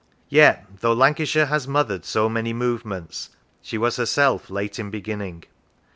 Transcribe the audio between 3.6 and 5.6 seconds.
she was herself late in beginning.